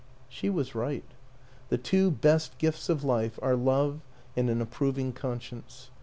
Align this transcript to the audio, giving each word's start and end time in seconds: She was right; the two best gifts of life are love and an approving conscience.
She 0.27 0.49
was 0.49 0.73
right; 0.73 1.05
the 1.69 1.77
two 1.77 2.09
best 2.09 2.57
gifts 2.57 2.89
of 2.89 3.03
life 3.03 3.37
are 3.39 3.55
love 3.55 4.01
and 4.35 4.49
an 4.49 4.59
approving 4.59 5.13
conscience. 5.13 5.91